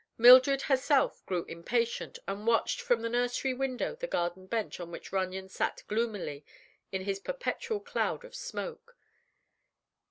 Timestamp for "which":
4.89-5.11